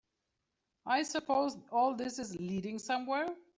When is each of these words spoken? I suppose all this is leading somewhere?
I 0.87 1.03
suppose 1.03 1.55
all 1.71 1.93
this 1.95 2.17
is 2.17 2.35
leading 2.37 2.79
somewhere? 2.79 3.27